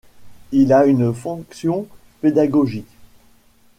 [0.51, 1.85] Il a une fonction
[2.21, 2.89] pédagogique.